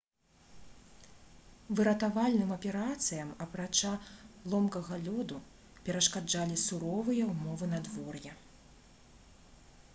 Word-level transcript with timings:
выратавальным 1.79 2.53
аперацыям 2.55 3.29
апрача 3.45 3.93
ломкага 4.53 4.95
лёду 5.05 5.37
перашкаджалі 5.89 6.57
суровыя 6.65 7.23
ўмовы 7.33 7.65
надвор'я 7.75 8.33